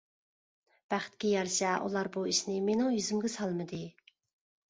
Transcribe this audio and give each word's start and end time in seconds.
بەختكە 0.93 1.33
يارىشا 1.33 1.73
ئۇلار 1.89 2.09
بۇ 2.15 2.23
ئىشنى 2.31 2.57
مېنىڭ 2.69 2.89
يۈزۈمگە 2.97 3.31
سالمىدى. 3.35 3.83